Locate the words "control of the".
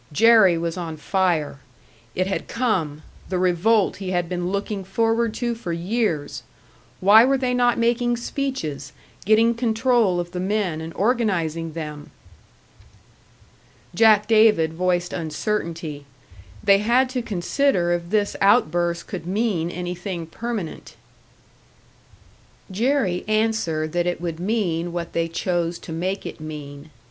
9.53-10.39